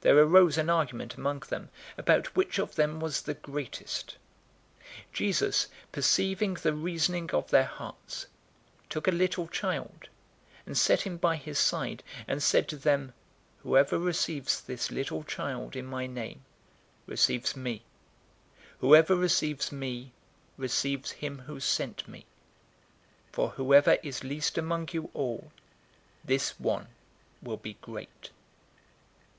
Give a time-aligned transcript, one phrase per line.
[0.00, 4.16] 009:046 There arose an argument among them about which of them was the greatest.
[5.12, 8.26] 009:047 Jesus, perceiving the reasoning of their hearts,
[8.88, 10.08] took a little child,
[10.64, 13.12] and set him by his side, 009:048 and said to them,
[13.62, 16.44] "Whoever receives this little child in my name
[17.06, 17.84] receives me.
[18.78, 20.12] Whoever receives me
[20.56, 22.26] receives him who sent me.
[23.32, 25.52] For whoever is least among you all,
[26.24, 26.88] this one
[27.42, 28.30] will be great."